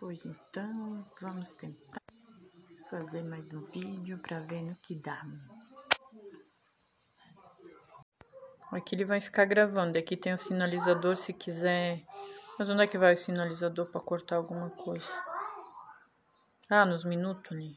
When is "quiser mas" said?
11.34-12.70